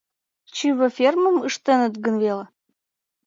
Чыве 0.55 0.87
фермым 0.97 1.37
ыштеныт 1.47 1.95
гын 2.03 2.15
веле... 2.23 2.45